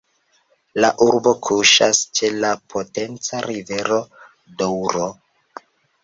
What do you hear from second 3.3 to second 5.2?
rivero Douro.